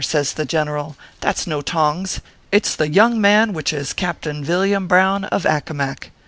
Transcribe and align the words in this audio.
says 0.03 0.33
the 0.33 0.45
general, 0.45 0.97
"that 1.19 1.37
s 1.37 1.45
no 1.45 1.61
tongs. 1.61 2.21
It 2.51 2.65
s 2.65 2.73
the 2.75 2.89
young 2.89 3.21
man 3.21 3.53
which 3.53 3.71
is 3.71 3.93
Captain 3.93 4.43
Villiam 4.43 4.87
Brown, 4.87 5.25
of 5.25 5.45
Accomac. 5.45 6.09